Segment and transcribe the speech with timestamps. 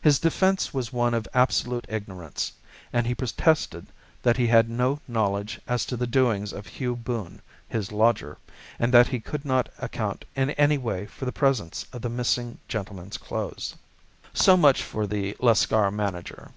[0.00, 2.52] His defence was one of absolute ignorance,
[2.92, 3.88] and he protested
[4.22, 8.38] that he had no knowledge as to the doings of Hugh Boone, his lodger,
[8.78, 12.58] and that he could not account in any way for the presence of the missing
[12.68, 13.74] gentleman's clothes.
[14.32, 16.52] "So much for the Lascar manager.